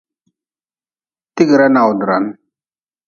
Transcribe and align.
Tigra 1.35 1.67
nawdran. 1.73 2.25